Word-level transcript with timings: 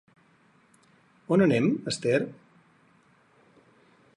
On 1.37 1.45
anem, 1.47 1.67
Esther? 1.91 2.17